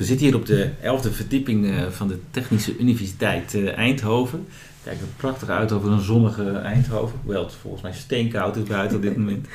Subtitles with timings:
[0.00, 4.46] We zitten hier op de 11e verdieping eh, van de Technische Universiteit eh, Eindhoven.
[4.84, 7.18] Kijkt er prachtig uit over een zonnige Eindhoven.
[7.22, 9.46] Hoewel het volgens mij steenkoud is buiten op dit moment.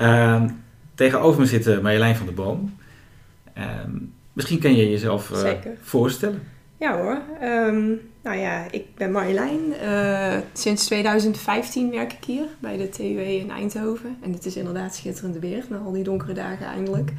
[0.00, 0.42] Uh,
[0.94, 2.76] tegenover me zit Marjolein van der Boom.
[3.54, 3.90] Ehm,
[4.32, 5.50] misschien kan je jezelf uh,
[5.82, 6.42] voorstellen.
[6.76, 7.20] Ja hoor.
[7.42, 9.60] Um, nou ja, ik ben Marjolein.
[10.52, 14.16] Sinds 2015 werk ik hier bij de TUW in Eindhoven.
[14.22, 17.12] En het is inderdaad schitterend weer na al die donkere dagen eindelijk.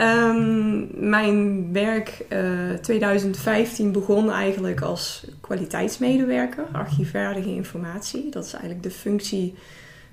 [0.00, 8.30] Um, mijn werk uh, eh, 2015 begon eigenlijk als kwaliteitsmedewerker, archiefvaardige informatie.
[8.30, 9.54] Dat is eigenlijk de functie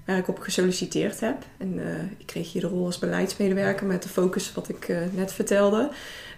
[0.06, 1.38] waar ik op gesolliciteerd heb.
[1.58, 1.84] En uh,
[2.18, 5.90] ik kreeg hier de rol als beleidsmedewerker met de focus wat ik uh, net vertelde.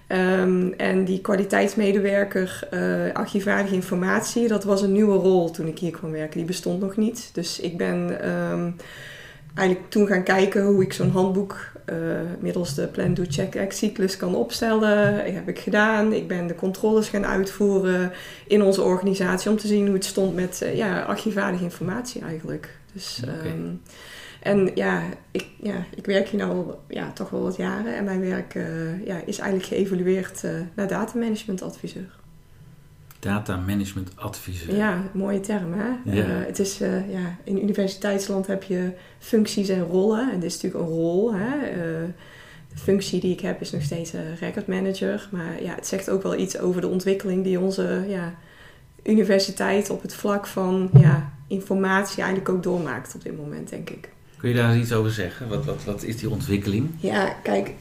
[0.08, 5.92] Um, en die kwaliteitsmedewerker uh, archivaardige informatie, dat was een nieuwe rol toen ik hier
[5.92, 6.38] kwam werken.
[6.38, 7.30] Die bestond nog niet.
[7.34, 8.76] Dus ik ben um,
[9.53, 11.96] eigenlijk toen gaan kijken hoe ik zo'n handboek uh,
[12.40, 15.18] middels de Plan, Do, Check, Act cyclus kan opstellen.
[15.25, 16.13] Dat heb ik gedaan.
[16.13, 18.12] Ik ben de controles gaan uitvoeren
[18.47, 22.78] in onze organisatie om te zien hoe het stond met uh, ja, archivaardige informatie eigenlijk.
[22.94, 23.51] Dus, okay.
[23.51, 23.81] um,
[24.41, 25.01] en ja
[25.31, 29.06] ik, ja, ik werk hier nu ja, toch wel wat jaren en mijn werk uh,
[29.06, 30.44] ja, is eigenlijk geëvolueerd
[30.75, 32.23] naar datamanagement adviseur.
[33.20, 34.76] Data management adviseur.
[34.76, 36.12] Ja, mooie term hè.
[36.12, 36.26] Ja.
[36.26, 36.78] Uh, het is,
[37.09, 40.31] ja, in universiteitsland heb je functies en rollen.
[40.31, 41.34] En dit is natuurlijk een rol.
[41.34, 41.59] Hè.
[42.70, 45.28] de functie die ik heb is nog steeds record manager.
[45.31, 48.34] Maar ja, het zegt ook wel iets over de ontwikkeling die onze ja,
[49.03, 54.09] universiteit op het vlak van ja, informatie eigenlijk ook doormaakt op dit moment, denk ik.
[54.38, 55.47] Kun je daar iets over zeggen?
[55.47, 56.90] Wat, wat, wat is die ontwikkeling?
[56.97, 57.72] Ja, kijk,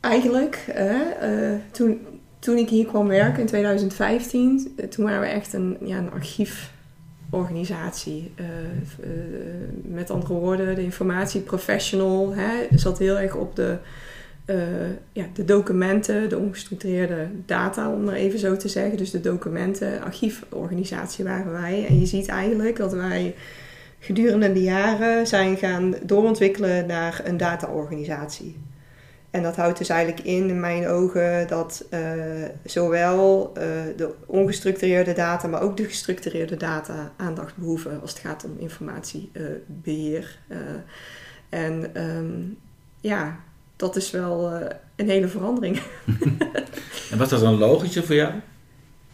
[0.00, 2.00] eigenlijk uh, toen,
[2.40, 6.12] toen ik hier kwam werken in 2015, uh, toen waren we echt een, ja, een
[6.12, 8.32] archieforganisatie.
[8.40, 8.46] Uh,
[9.82, 13.76] met andere woorden, de informatieprofessional hè, zat heel erg op de,
[15.12, 18.96] ja, de documenten, de ongestructureerde data, om maar even zo te zeggen.
[18.96, 21.86] Dus de documenten, archieforganisatie waren wij.
[21.88, 23.34] En je ziet eigenlijk dat wij
[23.98, 28.56] gedurende de jaren zijn gaan doorontwikkelen naar een dataorganisatie.
[29.30, 32.00] En dat houdt dus eigenlijk in, in mijn ogen, dat uh,
[32.64, 33.62] zowel uh,
[33.96, 40.38] de ongestructureerde data, maar ook de gestructureerde data aandacht behoeven als het gaat om informatiebeheer.
[40.48, 40.58] Uh,
[41.48, 42.58] en um,
[43.00, 43.40] ja,
[43.76, 44.52] dat is wel
[44.96, 45.82] een hele verandering.
[47.10, 48.32] en was dat dan logisch voor jou?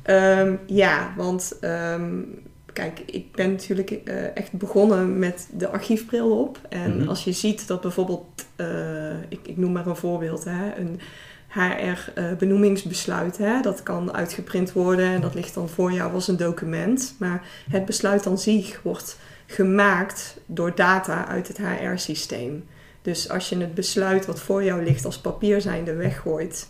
[0.05, 2.43] Um, ja, want um,
[2.77, 6.59] kijk, ik ben natuurlijk uh, echt begonnen met de archiefbril op.
[6.69, 7.09] En mm -hmm.
[7.09, 11.01] als je ziet dat bijvoorbeeld, uh, ik, ik, noem maar een voorbeeld, hè, een
[11.49, 17.15] HR-benoemingsbesluit, uh, dat kan uitgeprint worden en dat ligt dan voor jou als een document.
[17.19, 22.65] Maar het besluit aan zich wordt gemaakt door data uit het HR-systeem.
[23.03, 26.69] Dus als je het besluit wat voor jou ligt als papier zijnde weggooit,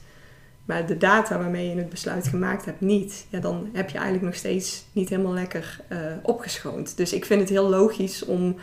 [0.67, 4.27] maar de data waarmee je het besluit gemaakt hebt niet, ja, dan heb je eigenlijk
[4.27, 6.97] nog steeds niet helemaal lekker uh, opgeschoond.
[6.97, 8.57] Dus ik vind het heel logisch om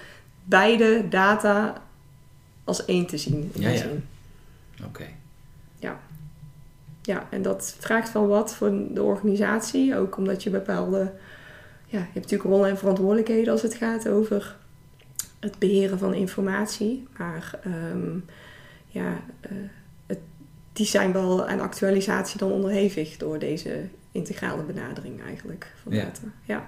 [0.43, 1.81] beide data
[2.63, 3.51] als één te zien.
[3.53, 3.85] In ja, ja.
[3.85, 4.85] Oké.
[4.87, 5.15] Okay.
[5.79, 5.99] Ja.
[7.01, 9.97] Ja, en dat vraagt wel wat voor de organisatie.
[9.97, 11.11] Ook omdat je bepaalde...
[11.85, 14.55] Ja, je hebt natuurlijk rollen en verantwoordelijkheden als het gaat over
[15.39, 17.07] het beheren van informatie.
[17.17, 18.25] Maar um,
[18.87, 19.19] ja...
[19.51, 19.57] Uh,
[20.73, 23.81] die zijn wel aan actualisatie dan onderhevig door deze
[24.11, 26.21] integrale benadering eigenlijk van data.
[26.43, 26.65] Ja.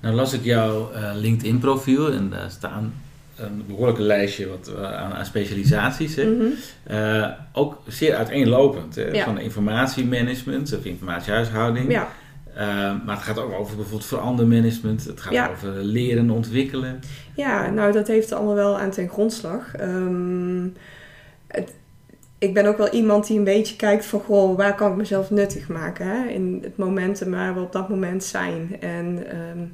[0.00, 2.94] Nou las ik jouw uh, LinkedIn profiel en daar staan
[3.36, 6.16] een behoorlijke lijstje wat, uh, aan, aan, specialisaties.
[6.16, 6.24] Hè?
[6.24, 6.52] Mm -hmm.
[6.90, 8.94] uh, ook zeer uiteenlopend.
[8.94, 9.02] Hè?
[9.02, 9.24] Ja.
[9.24, 11.92] Van informatiemanagement of informatiehuishouding.
[11.92, 12.08] Ja.
[13.04, 15.04] maar het gaat ook over bijvoorbeeld verandermanagement.
[15.04, 15.48] Het gaat ja.
[15.50, 17.00] over leren, ontwikkelen.
[17.34, 19.80] Ja, nou dat heeft allemaal wel aan ten grondslag.
[19.80, 20.72] Um,
[21.46, 21.72] het,
[22.44, 25.30] ik ben ook wel iemand die een beetje kijkt van, goh, waar kan ik mezelf
[25.30, 26.28] nuttig maken hè?
[26.28, 28.76] in het momentum waar we op dat moment zijn.
[28.80, 29.66] En ehm,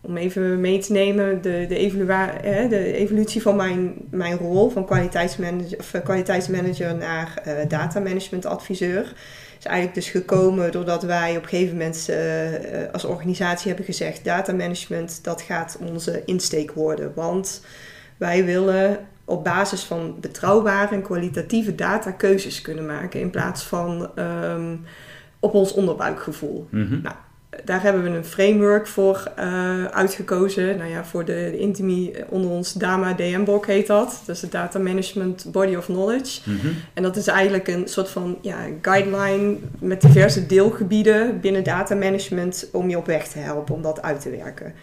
[0.00, 2.04] om even mee te nemen, de, de,
[2.42, 8.46] hè, de evolutie van mijn, mijn rol van kwaliteitsmanager, of eh, kwaliteitsmanager naar uh, datamanagement
[8.46, 9.14] adviseur
[9.58, 12.16] is eigenlijk dus gekomen doordat wij op een gegeven moment uh,
[12.92, 17.12] als organisatie hebben gezegd: datamanagement, dat gaat onze insteek worden.
[17.14, 17.62] Want
[18.16, 18.98] wij willen
[19.30, 24.84] op basis van betrouwbare en kwalitatieve data keuzes kunnen maken in plaats van um,
[25.38, 26.66] op ons onderbuikgevoel.
[26.70, 27.00] Mhm.
[27.02, 27.14] Nou,
[27.64, 30.76] daar hebben we een framework voor uh, uitgekozen.
[30.76, 34.22] Nou ja, voor de, de intimi onder ons DAMA DM-BOK heet dat.
[34.26, 36.50] Dat is de Data Management Body of Knowledge.
[36.50, 36.66] Mhm.
[36.94, 42.68] En dat is eigenlijk een soort van ja, guideline met diverse deelgebieden binnen data management
[42.72, 44.74] om je op weg te helpen om dat uit te werken.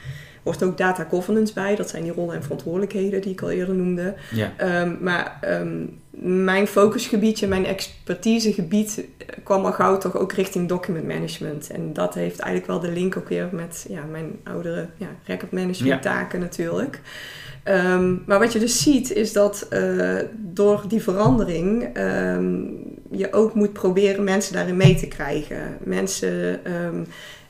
[0.48, 3.76] Hoort ook data governance bij, dat zijn die rollen en verantwoordelijkheden die ik al eerder
[3.76, 4.14] noemde.
[4.32, 4.82] Ja.
[4.82, 9.06] Um, maar um, mijn focusgebiedje, mijn expertisegebied
[9.44, 11.70] kwam al gauw toch ook richting document management.
[11.70, 15.52] En dat heeft eigenlijk wel de link ook weer met ja, mijn oudere ja, record
[15.52, 17.02] management taken natuurlijk.
[17.64, 22.80] Um, maar wat je dus ziet is dat uh, door die verandering um,
[23.12, 25.78] je ook moet proberen mensen daarin mee te krijgen.
[25.84, 27.06] Mensen um,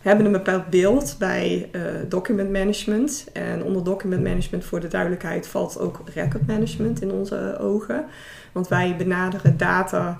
[0.07, 3.25] hebben een bepaald beeld bij uh, document management.
[3.33, 8.05] En onder document management voor de duidelijkheid valt ook record management in onze ogen.
[8.51, 10.19] Want wij benaderen data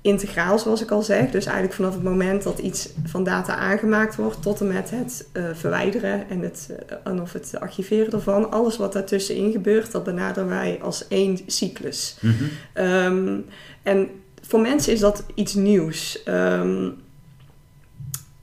[0.00, 1.30] integraal, zoals ik al zeg.
[1.30, 5.28] Dus eigenlijk vanaf het moment dat iets van data aangemaakt wordt, tot en met het
[5.32, 8.50] uh, verwijderen en, het, uh, en of het archiveren ervan.
[8.50, 12.18] Alles wat daartussenin gebeurt, dat benaderen wij als één cyclus.
[12.20, 12.84] Mm -hmm.
[12.84, 13.44] um,
[13.82, 14.08] en
[14.42, 16.22] voor mensen is dat iets nieuws.
[16.28, 17.04] Um,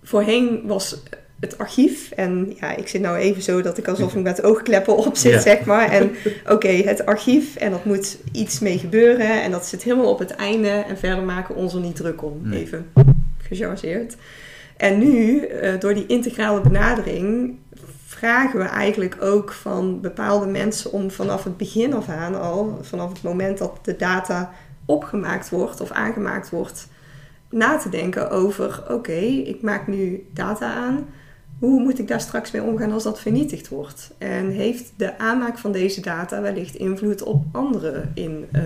[0.03, 1.01] voorheen was
[1.39, 2.11] het archief.
[2.11, 5.31] En ja, ik zit nou even zo dat ik alsof ik met oogkleppen op zit,
[5.31, 5.39] Ja.
[5.39, 5.89] zeg maar.
[5.89, 6.11] En
[6.49, 9.43] oké, het archief en dat moet iets mee gebeuren.
[9.43, 10.67] En dat zit helemaal op het einde.
[10.69, 12.39] En verder maken we ons er niet druk om.
[12.41, 12.61] Nee.
[12.61, 12.91] Even
[13.37, 14.15] gechargeerd.
[14.77, 17.55] En nu, uh, door die integrale benadering,
[18.05, 23.09] vragen we eigenlijk ook van bepaalde mensen om vanaf het begin af aan al, vanaf
[23.09, 24.51] het moment dat de data
[24.85, 26.87] opgemaakt wordt of aangemaakt wordt,
[27.53, 31.05] na te denken over: oké, ik maak nu data aan.
[31.59, 34.11] Hoe moet ik daar straks mee omgaan als dat vernietigd wordt?
[34.17, 38.61] En heeft de aanmaak van deze data wellicht invloed op anderen in uh,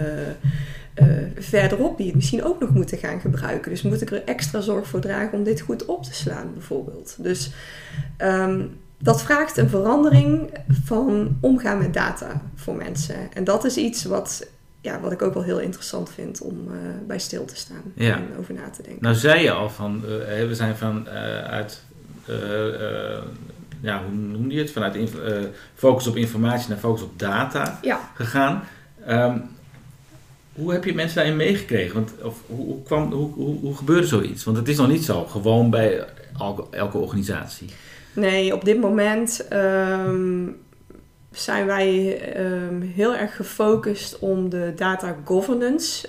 [0.95, 3.71] uh, verderop die het misschien ook nog moeten gaan gebruiken?
[3.71, 7.15] Dus moet ik er extra zorg voor dragen om dit goed op te slaan, bijvoorbeeld?
[7.19, 7.51] Dus
[8.21, 10.49] um, dat vraagt een verandering
[10.83, 13.15] van omgaan met data voor mensen.
[13.33, 14.47] En dat is iets wat
[14.87, 16.73] ja, wat ik ook wel heel interessant vind om uh,
[17.07, 18.15] bij stil te staan Ja.
[18.15, 19.03] en over na te denken.
[19.03, 20.09] Nou zei je al van, uh,
[20.47, 21.13] we zijn van uh,
[21.43, 21.83] uit,
[23.81, 24.71] ja, hoe noemde je het?
[24.71, 25.11] Vanuit
[25.75, 28.11] focus op informatie naar focus op data Ja.
[28.15, 28.63] gegaan.
[29.09, 29.43] Um,
[30.53, 31.93] hoe heb je mensen daarin meegekregen?
[31.93, 34.43] Want, of, hoe, hoe, kwam, hoe, hoe, hoe gebeurde zoiets?
[34.43, 36.05] Want het is nog niet zo gewoon bij
[36.39, 37.69] elke, elke organisatie.
[38.13, 40.57] Nee, op dit moment um,
[41.39, 46.07] zijn wij um, heel erg gefocust om de data governance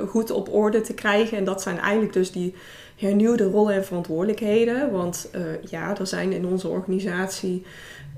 [0.00, 1.38] uh, goed op orde te krijgen.
[1.38, 2.54] En dat zijn eigenlijk dus die
[2.96, 4.90] hernieuwde rollen en verantwoordelijkheden.
[4.90, 7.64] Want uh, ja, er zijn in onze organisatie,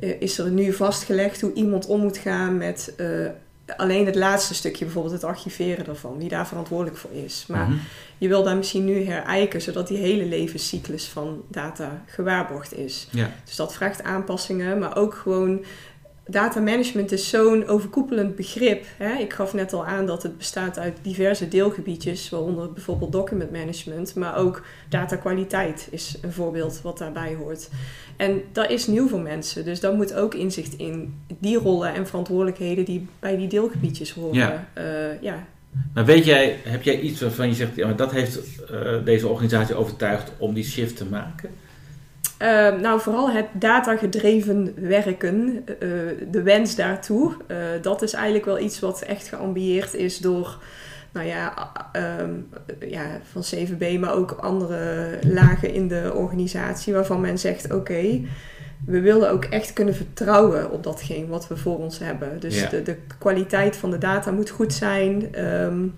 [0.01, 2.95] uh, is er nu vastgelegd hoe iemand om moet gaan met
[3.77, 7.45] alleen het laatste stukje, bijvoorbeeld het archiveren ervan, wie daar verantwoordelijk voor is.
[7.49, 7.71] Maar Mhm.
[7.71, 7.87] mm -hmm.
[8.19, 13.09] je wil daar misschien nu herijken, zodat die hele levenscyclus van data gewaarborgd is.
[13.11, 13.31] Ja.
[13.45, 15.65] Dus dat vraagt aanpassingen, maar ook gewoon
[16.27, 18.85] data management is zo'n overkoepelend begrip.
[18.97, 19.19] Hè?
[19.19, 24.15] Ik gaf net al aan dat het bestaat uit diverse deelgebiedjes, waaronder bijvoorbeeld document management,
[24.15, 27.69] maar ook datakwaliteit is een voorbeeld wat daarbij hoort.
[28.17, 32.07] En dat is nieuw voor mensen, dus daar moet ook inzicht in die rollen en
[32.07, 34.35] verantwoordelijkheden die bij die deelgebiedjes horen.
[34.35, 34.69] Ja.
[34.79, 35.47] Uh, ja.
[35.95, 38.41] Maar weet jij, heb jij iets waarvan je zegt, ja, maar dat heeft
[38.71, 41.51] uh, deze organisatie overtuigd om die shift te maken?
[42.43, 45.99] Uh, nou, vooral het datagedreven werken, uh,
[46.31, 47.37] de wens daartoe.
[47.49, 50.59] Uh, dat is eigenlijk wel iets wat echt geambieerd is door,
[51.13, 51.73] nou ja,
[52.21, 52.49] um,
[52.89, 58.27] ja, van CVB, maar ook andere lagen in de organisatie, waarvan men zegt: oké, okay,
[58.87, 62.41] we willen ook echt kunnen vertrouwen op datgene wat we voor ons hebben.
[62.41, 62.69] Dus Ja.
[62.69, 65.45] de, de kwaliteit van de data moet goed zijn.
[65.45, 65.95] Um,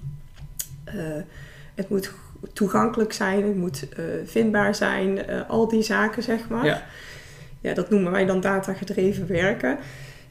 [1.75, 2.13] het moet
[2.53, 6.65] toegankelijk zijn, het moet uh, vindbaar zijn, uh, al die zaken zeg maar.
[6.65, 6.83] Ja.
[7.61, 9.79] ja, dat noemen wij dan datagedreven werken.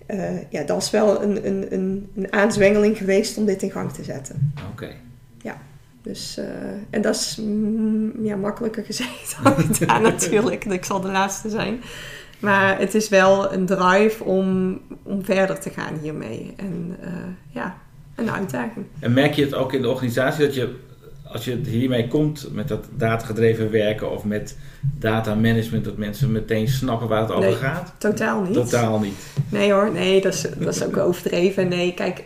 [0.08, 3.92] Uh, ja, dat is wel een, een, een, een aanzwengeling geweest om dit in gang
[3.92, 4.54] te zetten.
[4.56, 4.72] Oké.
[4.72, 4.96] Okay.
[5.42, 5.58] Ja,
[6.02, 6.40] dus,
[6.90, 10.66] en dat is mm, ja, makkelijker gezegd dan gedaan natuurlijk.
[10.66, 11.82] Ik zal de laatste zijn.
[12.40, 16.54] Maar het is wel een drive om, om verder te gaan hiermee.
[16.58, 16.98] En
[17.50, 17.78] ja,
[18.18, 18.86] een uitdaging.
[19.00, 20.76] En merk je het ook in de organisatie dat je,
[21.32, 24.58] als je hiermee komt met dat datagedreven werken of met
[25.00, 27.56] data management, dat mensen meteen snappen waar het over Nee.
[27.56, 27.94] gaat?
[27.98, 28.54] Totaal niet.
[28.54, 29.16] Totaal niet.
[29.50, 31.68] Nee hoor, nee, dat is, dat is ook overdreven.
[31.68, 32.24] Nee, kijk,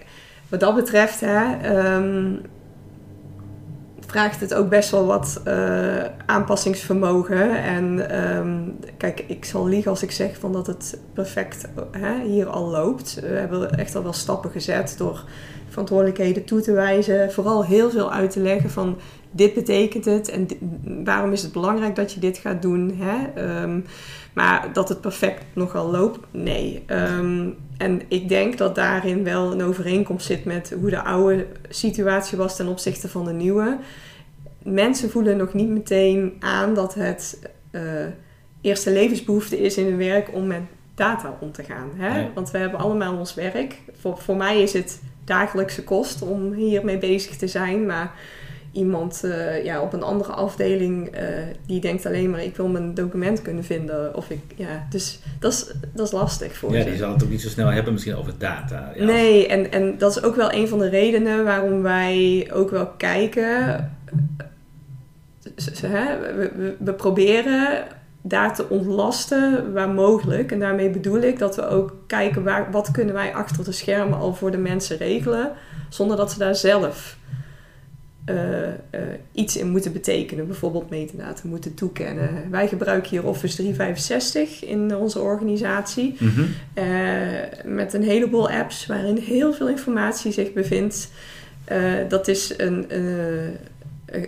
[0.49, 2.33] wat dat betreft hè, ehm,
[4.11, 7.63] vraagt het ook best wel wat eh, aanpassingsvermogen.
[7.63, 8.59] En ehm,
[8.97, 13.19] kijk, ik zal liegen als ik zeg van dat het perfect hè, hier al loopt.
[13.21, 15.23] We hebben echt al wel stappen gezet door
[15.69, 17.31] verantwoordelijkheden toe te wijzen.
[17.31, 18.97] Vooral heel veel uit te leggen van
[19.31, 20.47] dit betekent het en
[21.03, 22.97] waarom is het belangrijk dat je dit gaat doen.
[22.97, 23.41] Hè?
[23.41, 23.79] Ehm,
[24.33, 26.83] maar dat het perfect nogal loopt, nee.
[26.85, 32.37] Ehm, en ik denk dat daarin wel een overeenkomst zit met hoe de oude situatie
[32.37, 33.77] was ten opzichte van de nieuwe.
[34.63, 37.39] Mensen voelen nog niet meteen aan dat het
[37.71, 37.83] eh,
[38.61, 40.61] eerste levensbehoefte is in hun werk om met
[40.95, 41.89] data om te gaan.
[41.95, 42.13] Hè?
[42.13, 42.29] Nee.
[42.33, 43.75] Want we hebben allemaal ons werk.
[43.99, 47.85] Voor, voor mij is het dagelijkse kost om hiermee bezig te zijn.
[47.85, 48.13] Maar
[48.71, 51.23] iemand eh, ja, op een andere afdeling eh,
[51.65, 54.15] die denkt alleen maar ik wil mijn document kunnen vinden.
[54.15, 56.89] Of ik, ja, dus dat is, dat is lastig voor Ja, ze.
[56.89, 58.91] die zal het ook niet zo snel hebben misschien over data.
[58.95, 59.05] Ja.
[59.05, 62.87] Nee, en, en dat is ook wel een van de redenen waarom wij ook wel
[62.87, 63.89] kijken.
[65.81, 67.83] Hè, We, we, we proberen
[68.21, 70.51] daar te ontlasten waar mogelijk.
[70.51, 74.17] En daarmee bedoel ik dat we ook kijken waar, wat kunnen wij achter de schermen
[74.19, 75.51] al voor de mensen regelen.
[75.89, 77.17] Zonder dat ze daar zelf
[78.25, 78.73] eh, eh,
[79.31, 80.47] iets in moeten betekenen.
[80.47, 82.29] Bijvoorbeeld metadata moeten toekennen.
[82.49, 86.15] Wij gebruiken hier Office 365 in onze organisatie.
[86.19, 86.41] Mhm.
[86.73, 86.85] Eh,
[87.65, 91.11] met een heleboel apps waarin heel veel informatie zich bevindt.
[92.09, 92.85] Dat is een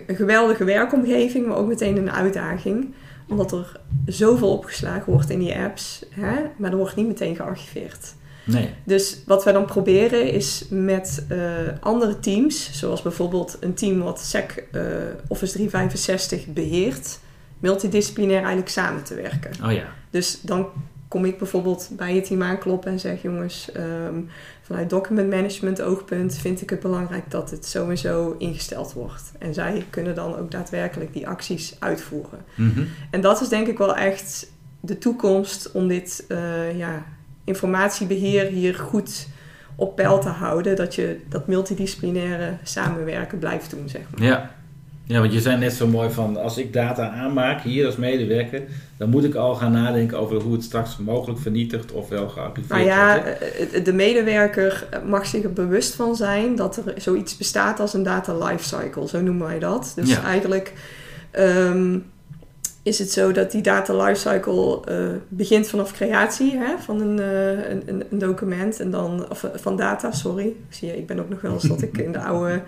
[0.06, 2.94] geweldige werkomgeving, maar ook meteen een uitdaging.
[3.28, 6.34] Omdat er zoveel opgeslagen wordt in die apps, hè?
[6.56, 8.14] maar er wordt niet meteen gearchiveerd.
[8.44, 8.70] Nee.
[8.84, 11.38] Dus wat wij dan proberen is met eh,
[11.80, 14.82] andere teams, zoals bijvoorbeeld een team wat SEC eh,
[15.28, 17.18] Office 365 beheert,
[17.58, 19.50] multidisciplinair eigenlijk samen te werken.
[19.64, 19.84] Oh ja.
[20.10, 20.68] Dus dan
[21.08, 24.20] kom ik bijvoorbeeld bij het team aankloppen en zeg: jongens, ehm,
[24.62, 29.32] vanuit document management oogpunt vind ik het belangrijk dat het zo en zo ingesteld wordt.
[29.38, 32.44] En zij kunnen dan ook daadwerkelijk die acties uitvoeren.
[32.54, 32.82] Mhm.
[33.10, 37.04] En dat is denk ik wel echt de toekomst om dit eh, ja,
[37.44, 39.26] informatiebeheer hier goed
[39.76, 40.76] op peil te houden.
[40.76, 44.26] Dat je dat multidisciplinaire samenwerken blijft doen, zeg maar.
[44.28, 44.50] Ja.
[45.06, 48.62] Ja, want je zei net zo mooi van als ik data aanmaak hier als medewerker,
[48.96, 52.68] dan moet ik al gaan nadenken over hoe het straks mogelijk vernietigd of wel gearchiveerd
[52.68, 53.72] Nou ja, wordt.
[53.72, 58.02] eh, de medewerker mag zich er bewust van zijn dat er zoiets bestaat als een
[58.02, 59.92] data lifecycle, zo noemen wij dat.
[59.96, 60.22] Dus Ja.
[60.22, 60.72] eigenlijk
[61.30, 61.98] ehm,
[62.84, 67.70] is het zo dat die data lifecycle eh, begint vanaf creatie hè, van een, eh,
[67.70, 70.52] een, een- een document en dan, of eh, van data, sorry.
[70.68, 72.62] Zie je, ik ben ook nog wel eens dat ik in de oude,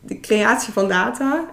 [0.00, 1.50] de creatie van data.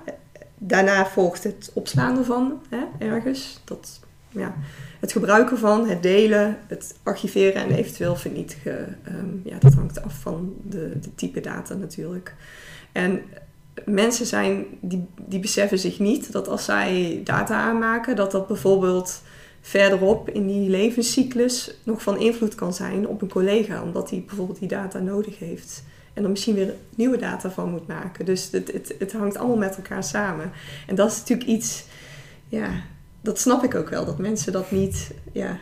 [0.57, 3.59] Daarna volgt het opslaan ervan hè, ergens.
[3.65, 3.99] Dat,
[4.29, 4.55] ja,
[4.99, 8.97] het gebruiken van, het delen, het archiveren en eventueel vernietigen.
[9.03, 12.33] Ehm, ja, dat hangt af van de, de type data natuurlijk.
[12.91, 13.21] En
[13.85, 19.21] mensen zijn, die, die beseffen zich niet dat als zij data aanmaken, dat dat bijvoorbeeld
[19.61, 24.59] verderop in die levenscyclus nog van invloed kan zijn op een collega, omdat hij bijvoorbeeld
[24.59, 25.83] die data nodig heeft.
[26.13, 28.25] En er misschien weer nieuwe data van moet maken.
[28.25, 30.51] Dus het, het, het hangt allemaal met elkaar samen.
[30.87, 31.85] En dat is natuurlijk iets,
[32.47, 32.69] ja,
[33.21, 35.59] dat snap ik ook wel, dat mensen dat niet ja,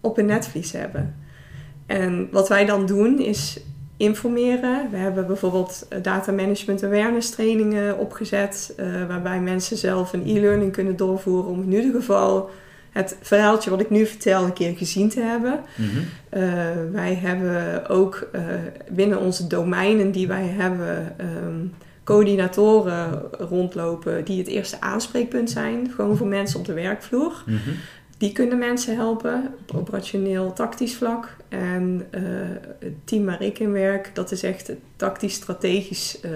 [0.00, 1.16] op hun netvlies hebben.
[1.86, 3.60] En wat wij dan doen is
[3.96, 4.90] informeren.
[4.90, 10.72] We hebben bijvoorbeeld eh, data management awareness trainingen opgezet, eh, waarbij mensen zelf een e-learning
[10.72, 12.50] kunnen doorvoeren om in ieder geval
[12.90, 15.60] het verhaaltje wat ik nu vertel een keer gezien te hebben.
[15.74, 15.88] Mhm.
[16.28, 16.42] Eh,
[16.92, 18.28] wij hebben ook
[18.90, 21.66] binnen onze domeinen die wij hebben ehm,
[22.04, 27.42] coördinatoren rondlopen die het eerste aanspreekpunt zijn, gewoon voor mensen op de werkvloer.
[27.46, 27.70] Mhm.
[28.24, 31.36] Die kunnen mensen helpen op operationeel tactisch vlak.
[31.48, 32.22] En eh,
[32.78, 36.30] het team waar ik in werk, dat is echt het tactisch-strategisch eh,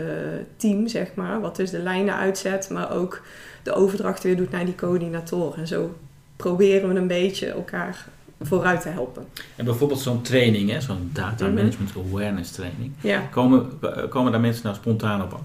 [0.57, 1.41] team, zeg maar.
[1.41, 3.23] Wat dus de lijnen uitzet, maar ook
[3.63, 5.59] de overdracht weer doet naar die coördinatoren.
[5.59, 5.95] En zo
[6.37, 8.07] proberen we een beetje elkaar
[8.41, 9.25] vooruit te helpen.
[9.57, 11.55] En bijvoorbeeld zo'n training, hè, zo'n data Mhm.
[11.55, 12.93] management awareness training.
[13.01, 13.21] Ja.
[13.31, 13.69] Komen,
[14.09, 15.41] komen daar mensen nou spontaan op af?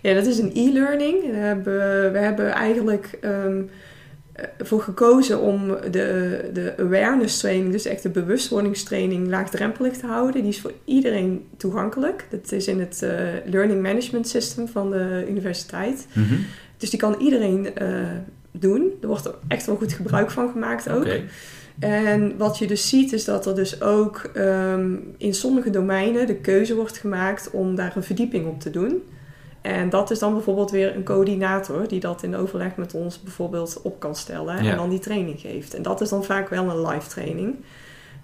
[0.00, 1.30] Ja, dat is een e-learning.
[1.30, 3.64] We hebben, we hebben eigenlijk ehm, eh,
[4.58, 10.40] voor gekozen om de, de awareness training, dus echt de bewustwordingstraining, laagdrempelig te houden.
[10.40, 12.26] Die is voor iedereen toegankelijk.
[12.30, 13.10] Dat is in het eh,
[13.44, 16.06] Learning Management System van de universiteit.
[16.12, 16.34] Mhm.
[16.76, 17.88] Dus die kan iedereen eh,
[18.50, 18.90] doen.
[19.00, 21.06] Er wordt er echt wel goed gebruik van gemaakt ook.
[21.78, 26.36] En wat je dus ziet is dat er dus ook ehm, in sommige domeinen de
[26.36, 29.02] keuze wordt gemaakt om daar een verdieping op te doen.
[29.60, 33.80] En dat is dan bijvoorbeeld weer een coördinator die dat in overleg met ons bijvoorbeeld
[33.82, 34.70] op kan stellen Ja.
[34.70, 35.74] en dan die training geeft.
[35.74, 37.54] En dat is dan vaak wel een live training.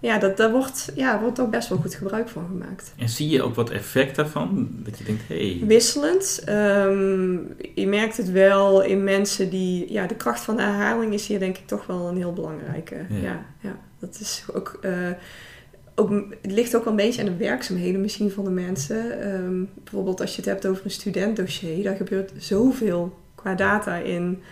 [0.01, 2.93] Ja, dat, daar wordt, ja, wordt ook best wel goed gebruik van gemaakt.
[2.99, 4.69] En zie je ook wat effect daarvan?
[4.77, 6.43] Dat je denkt, hé, hey, Wisselend.
[6.45, 7.33] Ehm,
[7.75, 9.93] je merkt het wel in mensen die...
[9.93, 12.95] Ja, de kracht van de herhaling is hier denk ik toch wel een heel belangrijke.
[13.09, 13.17] Ja.
[13.23, 14.79] Ja, ja, dat is ook...
[14.81, 14.93] eh,
[15.99, 16.11] ook,
[16.43, 19.21] het ligt ook wel een beetje aan de werkzaamheden misschien van de mensen.
[19.23, 21.83] Ehm, bijvoorbeeld als je het hebt over een studentdossier.
[21.83, 24.43] Daar gebeurt zoveel qua data in.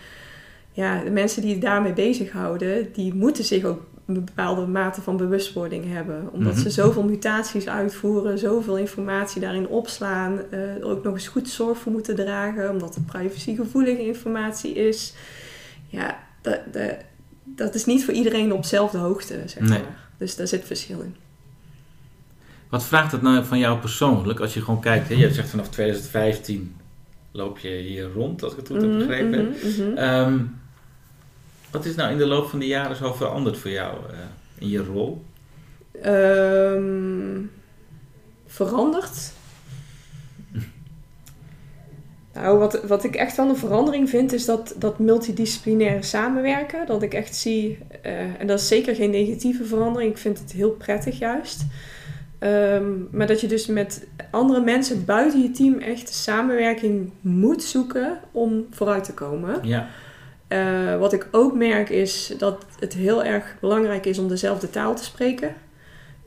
[0.71, 2.87] Ja, de mensen die het daarmee bezighouden...
[2.93, 6.29] die moeten zich ook een bepaalde mate van bewustwording hebben.
[6.31, 6.61] Omdat Mhm.
[6.61, 10.39] ze zoveel mutaties uitvoeren, zoveel informatie daarin opslaan.
[10.51, 15.13] eh, er ook nog eens goed zorg voor moeten dragen, omdat het privacygevoelige informatie is.
[15.87, 16.95] Ja, dat, dat,
[17.43, 19.69] dat is niet voor iedereen op dezelfde hoogte, zeg Nee.
[19.79, 19.97] maar.
[20.17, 21.15] Dus daar zit verschil in.
[22.75, 24.39] Wat vraagt het nou van jou persoonlijk?
[24.39, 26.75] Als je gewoon kijkt, hè, je zegt vanaf 2015
[27.31, 29.47] loop je hier rond, als ik het goed heb Mhm, begrepen.
[29.47, 29.97] mhm, mhm.
[29.97, 30.37] Ehm,
[31.71, 34.17] wat is nou in de loop van de jaren zo veranderd voor jou eh,
[34.57, 35.23] in je rol?
[36.01, 37.41] Ehm,
[38.47, 39.31] veranderd.
[42.33, 46.85] Nou, wat, wat ik echt wel een verandering vind, is dat, dat multidisciplinaire samenwerken.
[46.85, 50.51] Dat ik echt zie, eh, en dat is zeker geen negatieve verandering, ik vind het
[50.51, 51.65] heel prettig juist.
[52.39, 58.19] Ehm, maar dat je dus met andere mensen buiten je team echt samenwerking moet zoeken
[58.31, 59.59] om vooruit te komen.
[59.61, 59.87] Ja,
[60.47, 64.95] Eh, wat ik ook merk is dat het heel erg belangrijk is om dezelfde taal
[64.95, 65.55] te spreken.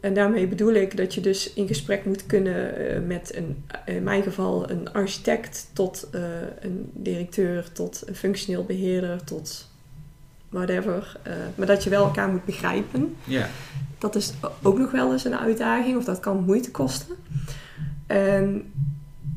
[0.01, 4.03] En daarmee bedoel ik dat je dus in gesprek moet kunnen eh, met een, in
[4.03, 6.21] mijn geval een architect tot eh,
[6.61, 9.71] een directeur, tot een functioneel beheerder, tot
[10.49, 11.17] whatever.
[11.23, 13.17] Eh, maar dat je wel elkaar moet begrijpen.
[13.25, 13.49] ja.
[13.99, 14.33] Dat is
[14.63, 17.15] ook nog wel eens een uitdaging, of dat kan moeite kosten.
[18.07, 18.73] En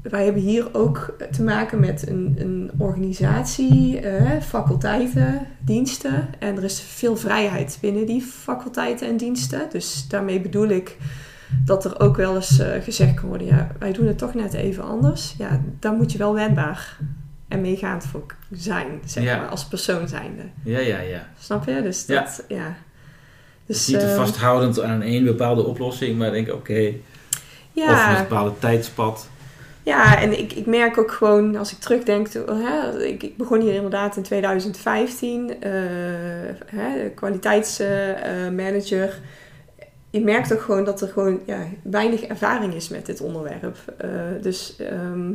[0.02, 6.30] wij hebben hier ook te maken met een, een organisatie, eh, faculteiten, diensten.
[6.40, 9.62] En er is veel vrijheid binnen die faculteiten en diensten.
[9.72, 10.98] Dus daarmee bedoel ik
[11.66, 14.54] dat er ook wel eens eh, gezegd kan worden: ja, wij doen het toch net
[14.54, 15.36] even anders.
[15.38, 16.98] Ja, dan moet je wel wendbaar
[17.52, 19.38] en meegaand voor zijn, zeg Ja.
[19.38, 20.42] maar, als persoon zijnde.
[20.64, 21.28] Ja, ja, ja.
[21.40, 21.82] Snap je?
[21.82, 22.76] Dus dat, ja.
[23.66, 26.94] Dus niet te eh, vasthoudend aan één bepaalde oplossing, maar denk oké,
[27.76, 29.30] of ja, een bepaalde tijdspad.
[29.84, 33.62] Ja, en ik, ik merk ook gewoon, als ik terugdenk, to- hè, ik, ik begon
[33.62, 35.72] hier inderdaad in 2015, eh
[36.66, 39.20] hè, kwaliteitsmanager.
[40.10, 43.78] je merkt ook gewoon dat er gewoon ja, weinig ervaring is met dit onderwerp.
[43.98, 44.10] Eh,
[44.42, 45.32] dus ehm,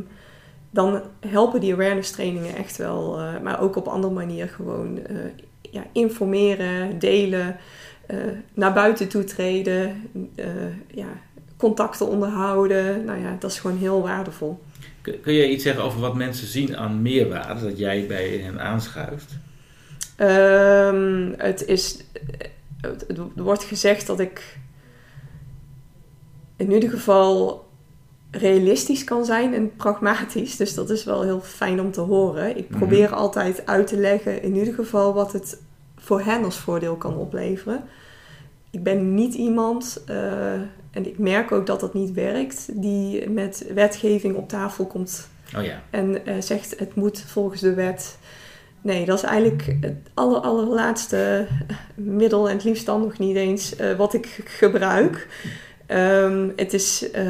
[0.69, 5.15] dan helpen die awareness trainingen echt wel, eh, maar ook op andere manier gewoon eh,
[5.61, 7.57] ja, informeren, delen,
[8.05, 8.17] eh,
[8.53, 10.09] naar buiten toe treden,
[10.93, 11.07] ja,
[11.57, 13.05] contacten onderhouden.
[13.05, 14.59] Nou ja, dat is gewoon heel waardevol.
[15.01, 18.61] Kun, kun je iets zeggen over wat mensen zien aan meerwaarde dat jij bij hen
[18.61, 19.37] aanschuift?
[20.15, 22.03] Ehm, het is,
[22.81, 24.57] het, het wordt gezegd dat ik
[26.55, 27.66] in ieder geval
[28.37, 30.55] realistisch kan zijn en pragmatisch.
[30.55, 32.57] Dus dat is wel heel fijn om te horen.
[32.57, 32.77] Ik Mhm.
[32.77, 35.61] probeer altijd uit te leggen in ieder geval wat het
[35.97, 37.83] voor hen als voordeel kan opleveren.
[38.71, 40.53] Ik ben niet iemand, eh,
[40.91, 45.63] en ik merk ook dat dat niet werkt, die met wetgeving op tafel komt Oh
[45.63, 48.17] ja, en eh, zegt het moet volgens de wet.
[48.81, 51.47] Nee, dat is eigenlijk het aller, allerlaatste
[51.95, 55.27] middel en het liefst dan nog niet eens eh, wat ik gebruik.
[55.87, 57.23] Ehm, het is eh,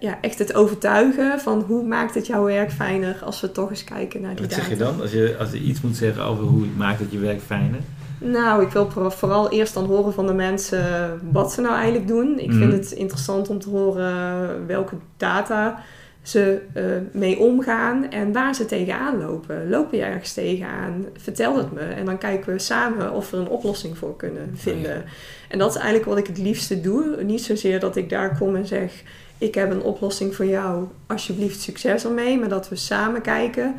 [0.00, 3.84] ja, echt het overtuigen van hoe maakt het jouw werk fijner als we toch eens
[3.84, 4.62] kijken naar die wat data.
[4.62, 5.00] zeg je dan?
[5.00, 7.80] Als je, als je iets moet zeggen over hoe maakt het je werk fijner?
[8.18, 10.84] Nou, ik wil voor- vooral eerst dan horen van de mensen
[11.32, 12.38] wat ze nou eigenlijk doen.
[12.38, 12.58] Ik Mhm.
[12.58, 15.78] vind het interessant om te horen welke data
[16.22, 19.68] ze eh, mee omgaan en waar ze tegenaan lopen.
[19.68, 21.04] Lopen je ergens tegenaan?
[21.16, 21.80] Vertel het me.
[21.80, 25.04] En dan kijken we samen of we een oplossing voor kunnen vinden.
[25.48, 27.22] En dat is eigenlijk wat ik het liefste doe.
[27.22, 29.02] Niet zozeer dat ik daar kom en zeg...
[29.38, 32.38] ik heb een oplossing voor jou, alsjeblieft succes ermee.
[32.38, 33.74] Maar dat we samen kijken...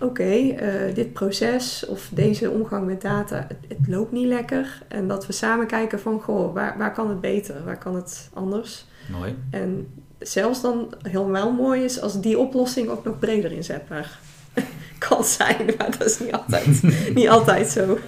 [0.00, 4.82] oké, eh, dit proces of deze omgang met data, het, het loopt niet lekker.
[4.88, 6.20] En dat we samen kijken van...
[6.20, 7.64] goh, waar, waar kan het beter?
[7.64, 8.86] Waar kan het anders?
[9.10, 9.36] Mooi.
[9.50, 9.86] En
[10.22, 14.18] zelfs dan helemaal mooi is als die oplossing ook nog breder inzetbaar
[15.08, 15.70] kan zijn.
[15.78, 16.82] Maar dat is niet altijd,
[17.14, 17.98] niet altijd zo.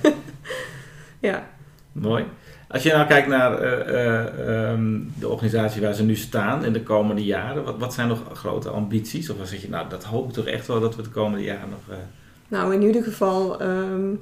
[1.20, 1.46] ja.
[1.92, 2.24] Mooi.
[2.68, 6.72] Als je nou kijkt naar eh, eh, ehm, de organisatie waar ze nu staan in
[6.72, 9.30] de komende jaren, wat, wat zijn nog grote ambities?
[9.30, 11.44] Of wat zeg je, nou, dat hoop ik toch echt wel dat we de komende
[11.44, 11.96] jaren nog eh,
[12.48, 14.14] Nou, in ieder geval, ehm,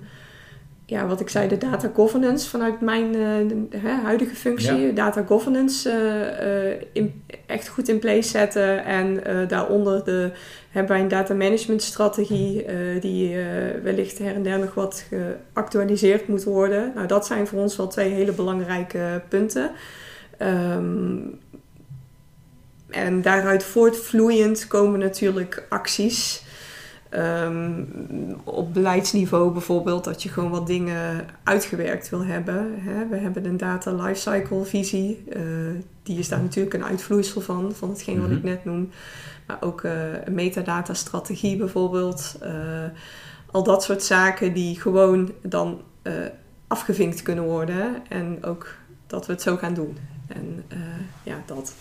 [0.86, 4.92] ja, wat ik zei, de data governance vanuit mijn uh, huidige functie.
[4.92, 8.84] Data governance uh, in, echt goed in place zetten.
[8.84, 10.30] En daaronder de,
[10.70, 12.64] hebben wij een data management strategie
[13.00, 13.36] die
[13.82, 16.92] wellicht her en der nog wat geactualiseerd moet worden.
[16.94, 19.70] Nou, dat zijn voor ons wel twee hele belangrijke punten.
[20.38, 21.40] Um,
[22.92, 26.41] en daaruit voortvloeiend komen natuurlijk acties.
[27.16, 27.88] Um,
[28.44, 32.74] op beleidsniveau bijvoorbeeld, dat je gewoon wat dingen uitgewerkt wil hebben.
[32.80, 33.08] Hè.
[33.08, 35.24] We hebben een data lifecycle visie.
[35.36, 35.42] Uh,
[36.02, 38.46] die is daar natuurlijk een uitvloeisel van, van hetgeen wat ik mhm.
[38.46, 38.90] net noem.
[39.46, 42.36] Maar ook uh, een metadata strategie bijvoorbeeld.
[42.42, 42.50] Uh,
[43.50, 45.80] al dat soort zaken die gewoon dan
[46.66, 48.08] afgevinkt kunnen worden.
[48.08, 48.74] En ook
[49.06, 49.96] dat we het zo gaan doen.
[50.26, 50.64] En
[51.22, 51.74] ja, dat.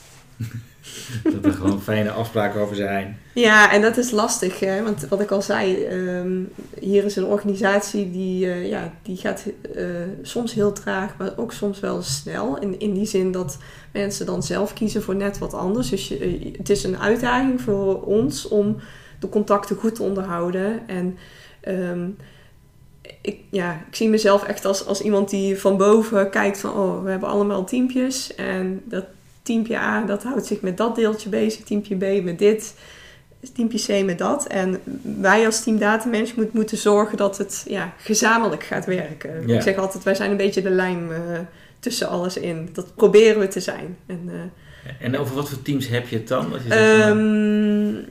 [1.34, 3.20] dat er gewoon fijne afspraken over zijn.
[3.34, 4.60] Ja, en dat is lastig.
[4.60, 4.84] Hè?
[4.84, 6.50] Want wat ik al zei, um,
[6.80, 9.86] hier is een organisatie die, uh, ja, die gaat uh,
[10.22, 12.60] soms heel traag, maar ook soms wel snel.
[12.60, 13.58] In, in die zin dat
[13.92, 15.90] mensen dan zelf kiezen voor net wat anders.
[15.90, 18.78] Dus je, uh, het is een uitdaging voor ons om
[19.20, 20.88] de contacten goed te onderhouden.
[20.88, 21.18] En
[21.68, 22.18] um,
[23.22, 26.74] ik, ja, ik zie mezelf echt als, als iemand die van boven kijkt van...
[26.74, 29.06] oh, we hebben allemaal teampjes en dat
[29.52, 32.74] teampje A dat houdt zich met dat deeltje bezig, teampje B met dit,
[33.54, 34.48] teampje C met dat.
[34.48, 34.80] En
[35.20, 39.50] wij als team data management moeten zorgen dat het ja, gezamenlijk gaat werken.
[39.50, 41.18] Ik zeg altijd, wij zijn een beetje de lijm uh,
[41.80, 42.70] tussen alles in.
[42.74, 43.98] Dat proberen we te zijn.
[44.06, 46.54] En, uh, en over wat voor teams heb je het dan?
[46.68, 48.06] Je um,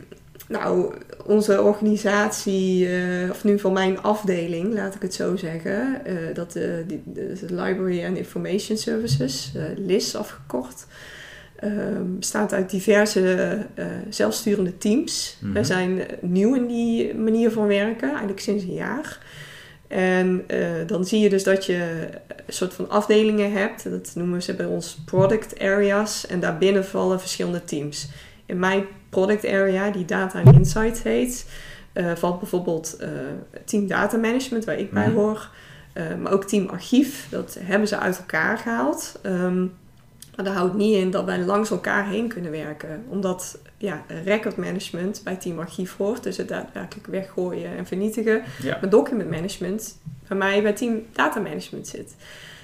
[0.49, 6.03] nou, onze organisatie, uh, of nu van mijn afdeling, laat ik het zo zeggen,
[6.35, 10.87] dat de, de, de, Library and Information Services, LIS afgekort.
[11.65, 15.37] Um, bestaat uit diverse uh, zelfsturende teams.
[15.41, 19.19] Mm Wij zijn nieuw in die manier van werken, eigenlijk sinds een jaar.
[19.89, 22.09] En uh, dan zie je dus dat je
[22.47, 23.91] een soort van afdelingen hebt.
[23.91, 26.27] Dat noemen ze bij ons product areas.
[26.27, 28.09] En daarbinnen vallen verschillende teams.
[28.47, 31.47] In mijn product area, die Data and Insight heet,
[31.95, 32.99] uh, valt bijvoorbeeld
[33.65, 35.17] team data management, waar ik bij mhm.
[35.17, 35.51] hoor.
[36.23, 39.21] maar ook team archief, dat hebben ze uit elkaar gehaald.
[39.27, 39.73] Um,
[40.41, 43.05] maar dat houdt niet in dat wij langs elkaar heen kunnen werken.
[43.09, 46.23] Omdat ja, record management bij team archief hoort.
[46.23, 48.43] Dus het daadwerkelijk weggooien en vernietigen.
[48.63, 48.79] Ja.
[48.81, 49.99] Maar document management
[50.29, 52.15] bij mij bij team data management zit.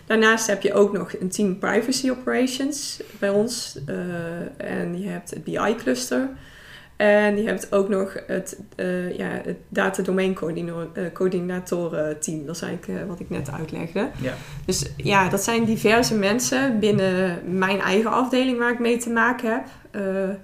[0.06, 3.78] Daarnaast heb je ook nog een team privacy operations bij ons.
[3.88, 3.96] Uh,
[4.56, 6.28] en je hebt het BI cluster.
[6.96, 12.46] En je hebt ook nog het, uh, ja, het data domain eh, coördinatoren team.
[12.46, 14.10] Dat is eigenlijk uh, wat ik net uitlegde.
[14.20, 14.34] Ja.
[14.64, 19.50] Dus ja, dat zijn diverse mensen binnen mijn eigen afdeling waar ik mee te maken
[19.50, 19.66] heb.
[19.92, 20.34] Uh,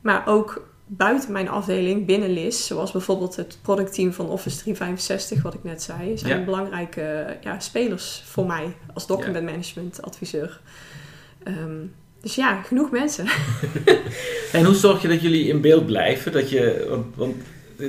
[0.00, 2.66] maar ook buiten mijn afdeling, binnen LIS.
[2.66, 6.18] Zoals bijvoorbeeld het productteam van Office 365, wat ik net zei.
[6.18, 10.60] Zijn belangrijke ja, spelers voor mij als document management adviseur.
[11.44, 11.92] Um,
[12.26, 13.26] dus ja, genoeg mensen.
[14.52, 16.32] en hoe zorg je dat jullie in beeld blijven?
[16.32, 17.34] Dat je, want, want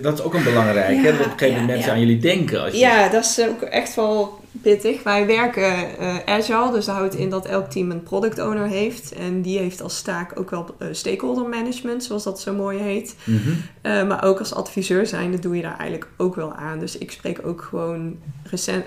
[0.01, 1.11] dat is ook een belangrijk, hè?
[1.11, 2.61] Dat op een gegeven moment mensen aan jullie denken.
[2.61, 2.79] Als je...
[2.79, 5.03] Ja, dat is ook echt wel pittig.
[5.03, 9.13] Wij werken uh, agile, dus dat houdt in dat elk team een product owner heeft.
[9.13, 13.15] En die heeft als taak ook wel uh, stakeholder management, zoals dat zo mooi heet.
[13.23, 13.39] Mm
[13.81, 14.07] -hmm.
[14.07, 16.79] maar ook als adviseur zijn, dat doe je daar eigenlijk ook wel aan.
[16.79, 18.85] Dus ik spreek ook gewoon recent,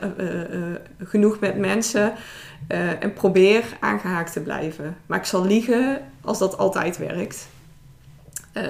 [0.99, 2.13] genoeg met mensen.
[3.01, 4.97] En probeer aangehaakt te blijven.
[5.07, 7.49] Maar ik zal liegen als dat altijd werkt.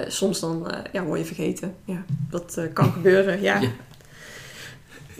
[0.07, 1.75] Soms dan ja, word je vergeten.
[1.85, 3.41] Ja, dat kan gebeuren.
[3.41, 3.59] Ja.
[3.59, 3.69] ja.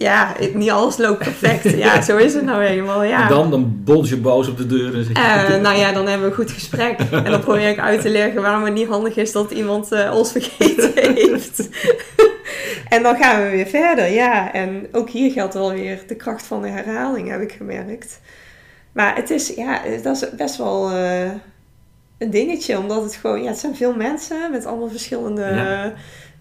[0.01, 0.35] Ja.
[0.53, 1.77] niet alles loopt perfect.
[1.77, 3.03] Ja, zo is het nou eenmaal.
[3.03, 3.21] Ja.
[3.21, 4.95] En dan, dan bons je boos op de deur.
[4.95, 5.57] En zeg je...
[5.57, 6.99] nou ja, dan hebben we een goed gesprek.
[7.11, 10.31] En dan probeer ik uit te leggen waarom het niet handig is dat iemand ons
[10.31, 11.69] vergeten heeft.
[12.89, 14.11] en dan gaan we weer verder.
[14.11, 18.19] Ja, en ook hier geldt wel weer de kracht van de herhaling, heb ik gemerkt.
[18.91, 21.31] Maar het is, ja, dat is best wel uh,
[22.17, 25.93] een dingetje, omdat het gewoon, ja, het zijn veel mensen met allemaal verschillende ja.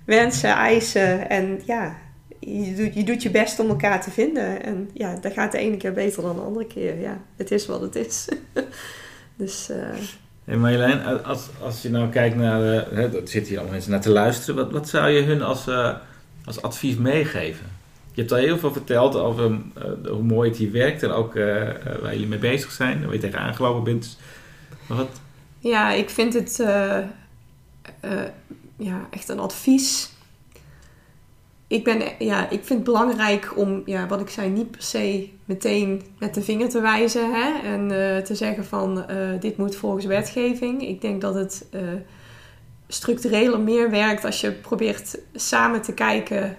[0.04, 1.30] wensen, eisen.
[1.30, 1.96] En ja,
[2.40, 4.62] je doet, je doet je best om elkaar te vinden.
[4.62, 7.00] En ja, dat gaat de ene keer beter dan de andere keer.
[7.00, 8.28] Ja, het is wat het is.
[9.36, 9.70] dus...
[9.70, 9.76] Uh,
[10.50, 14.00] Hey Marjolein, als, als je nou kijkt naar, uh, er zitten hier allemaal mensen naar
[14.00, 15.94] te luisteren, wat, wat zou je hun als, uh,
[16.44, 17.66] als advies meegeven?
[18.12, 21.34] Je hebt al heel veel verteld over uh, hoe mooi het hier werkt en ook
[21.34, 21.44] uh,
[22.00, 24.18] waar jullie mee bezig zijn, waar je tegen aangelopen bent.
[24.86, 25.20] wat?
[25.58, 26.56] Ja, ik vind het
[28.76, 30.10] ja, echt een advies.
[31.70, 35.28] Ik, ben, ja, ik vind het belangrijk om, ja, wat ik zei, niet per se
[35.44, 37.88] meteen met de vinger te wijzen hè, en
[38.24, 39.04] te zeggen van
[39.40, 40.88] dit moet volgens wetgeving.
[40.88, 41.66] Ik denk dat het
[42.88, 46.56] structureler meer werkt als je probeert samen te kijken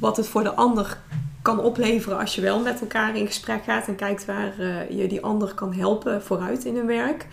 [0.00, 0.98] wat het voor de ander
[1.44, 5.06] kan opleveren als je wel met elkaar in gesprek gaat en kijkt waar uh, je
[5.06, 7.26] die ander kan helpen vooruit in hun werk.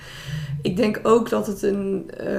[0.62, 2.30] Ik denk ook dat het een, uh,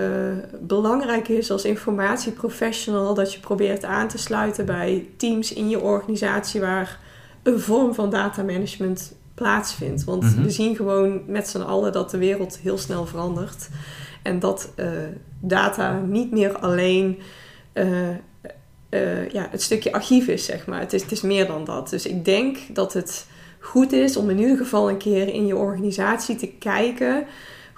[0.60, 6.60] belangrijk is als informatieprofessional dat je probeert aan te sluiten bij teams in je organisatie
[6.60, 6.98] waar
[7.42, 10.04] een vorm van data management plaatsvindt.
[10.04, 10.42] Want Mhm.
[10.42, 13.68] we zien gewoon met z'n allen dat de wereld heel snel verandert.
[14.22, 14.86] En dat eh,
[15.40, 17.18] data niet meer alleen
[17.72, 18.08] eh,
[18.88, 20.80] eh, ja, het stukje archief is, zeg maar.
[20.80, 21.90] Het is, het is meer dan dat.
[21.90, 23.26] Dus ik denk dat het
[23.58, 27.24] goed is om in ieder geval een keer in je organisatie te kijken.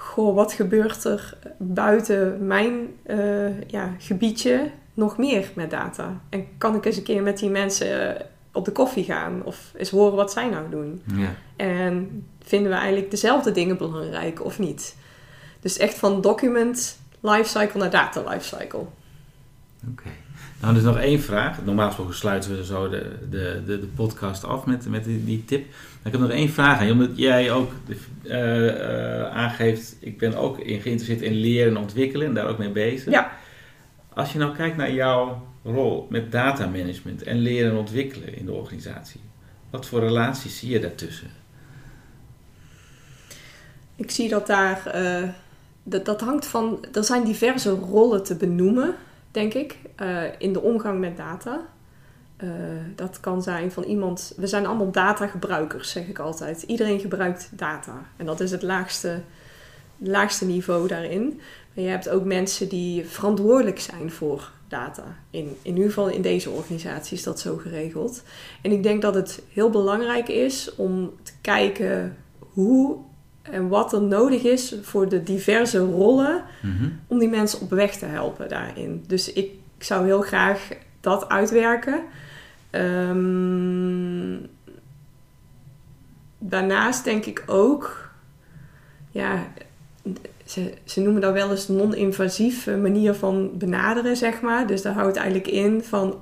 [0.04, 6.20] Goh, wat gebeurt er buiten mijn eh, ja, gebiedje nog meer met data?
[6.28, 9.72] En kan ik eens een keer met die mensen eh, op de koffie gaan of
[9.76, 11.02] eens horen wat zij nou doen?
[11.14, 11.34] Ja.
[11.56, 14.96] En vinden we eigenlijk dezelfde dingen belangrijk of niet?
[15.60, 18.86] Dus echt van document lifecycle naar data lifecycle.
[19.90, 20.08] Oké.
[20.64, 21.64] Nou, dus nog één vraag.
[21.64, 25.44] Normaal gesproken sluiten we zo de, de, de, de podcast af met, met die, die
[25.44, 25.66] tip.
[25.70, 27.72] Maar ik heb nog één vraag aan je, omdat jij ook
[28.22, 32.58] eh, eh, aangeeft, ik ben ook in, geïnteresseerd in leren en ontwikkelen en daar ook
[32.58, 33.12] mee bezig.
[33.12, 33.32] Ja.
[34.14, 38.46] Als je nou kijkt naar jouw rol met data management en leren en ontwikkelen in
[38.46, 39.20] de organisatie,
[39.70, 41.30] wat voor relaties zie je daartussen?
[43.96, 45.28] Ik zie dat daar, eh,
[45.82, 48.94] dat, dat hangt van, er zijn diverse rollen te benoemen,
[49.34, 51.66] denk ik, eh, in de omgang met data.
[52.36, 52.48] Eh,
[52.94, 56.62] dat kan zijn van iemand, we zijn allemaal datagebruikers, zeg ik altijd.
[56.62, 59.20] Iedereen gebruikt data en dat is het laagste,
[59.98, 61.40] laagste niveau daarin.
[61.74, 65.16] Maar je hebt ook mensen die verantwoordelijk zijn voor data.
[65.30, 68.22] In, in ieder geval in deze organisatie is dat zo geregeld.
[68.62, 72.96] En ik denk dat het heel belangrijk is om te kijken hoe
[73.50, 76.88] en wat er nodig is voor de diverse rollen Mhm.
[77.06, 79.04] om die mensen op weg te helpen daarin.
[79.06, 80.68] Dus ik zou heel graag
[81.00, 82.00] dat uitwerken.
[82.70, 84.36] Ehm,
[86.38, 88.10] daarnaast denk ik ook,
[89.10, 89.46] ja,
[90.46, 94.66] ze, ze noemen dat wel eens non-invasieve manier van benaderen, zeg maar.
[94.66, 96.14] Dus daar houdt eigenlijk in van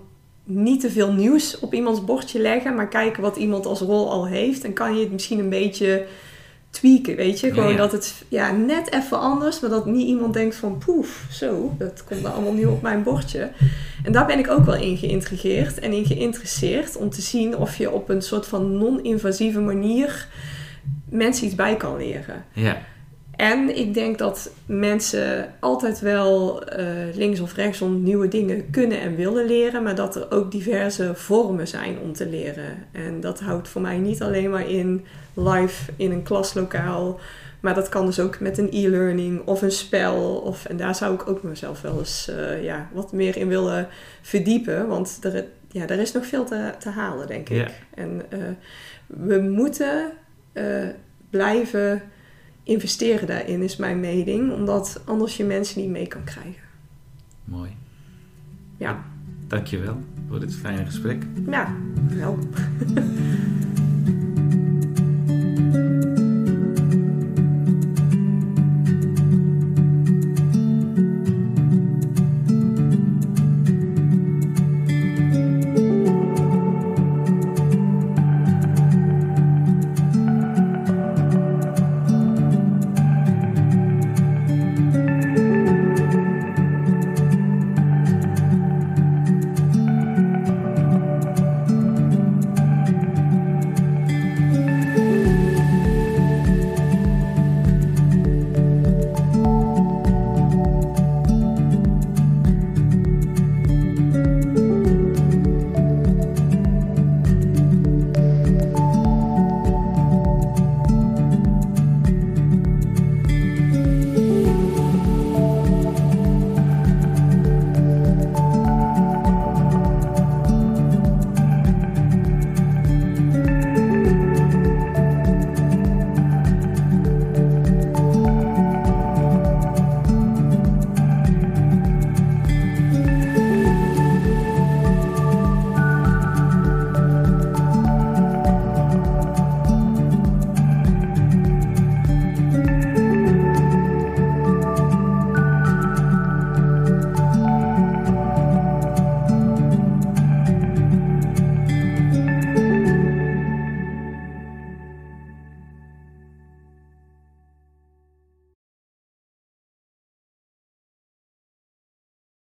[0.44, 4.26] niet te veel nieuws op iemands bordje leggen, maar kijken wat iemand als rol al
[4.26, 4.64] heeft.
[4.64, 6.06] En kan je het misschien een beetje
[6.72, 7.52] tweaken, weet je?
[7.52, 7.76] Gewoon ja.
[7.76, 12.04] dat het ja, net even anders, maar dat niet iemand denkt van poef, zo, dat
[12.04, 13.50] komt nou allemaal nieuw op mijn bordje.
[14.04, 17.76] En daar ben ik ook wel in geïntrigeerd en in geïnteresseerd om te zien of
[17.76, 20.28] je op een soort van non-invasieve manier
[21.04, 22.44] mensen iets bij kan leren.
[22.52, 22.82] Ja.
[23.36, 29.16] En ik denk dat mensen altijd wel eh, links of rechtsom nieuwe dingen kunnen en
[29.16, 32.86] willen leren, maar dat er ook diverse vormen zijn om te leren.
[32.92, 37.20] En dat houdt voor mij niet alleen maar in live in een klaslokaal,
[37.60, 40.36] maar dat kan dus ook met een e-learning of een spel.
[40.36, 43.88] Of, en daar zou ik ook mezelf wel eens eh, ja, wat meer in willen
[44.22, 47.56] verdiepen, want er, ja, er is nog veel te, te halen, denk ik.
[47.56, 47.68] Ja.
[47.94, 48.38] En eh,
[49.06, 50.12] we moeten
[51.30, 52.02] blijven
[52.62, 54.52] investeren daarin, is mijn mening.
[54.52, 56.62] Omdat anders je mensen niet mee kan krijgen.
[57.44, 57.70] Mooi.
[58.76, 59.04] Ja,
[59.52, 59.96] Dankjewel
[60.28, 61.22] voor dit fijne gesprek.
[61.50, 61.74] ja
[62.08, 62.38] wel.